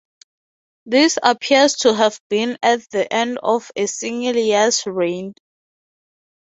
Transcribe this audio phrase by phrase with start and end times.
[0.87, 5.35] This appears to have been at the end of a single year's reign.